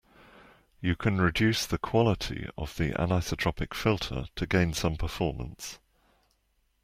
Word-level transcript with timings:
You 0.81 0.95
can 0.95 1.21
reduce 1.21 1.67
the 1.67 1.77
quality 1.77 2.49
of 2.57 2.75
the 2.75 2.89
anisotropic 2.93 3.75
filter 3.75 4.25
to 4.35 4.47
gain 4.47 4.73
some 4.73 4.95
performance. 4.95 5.77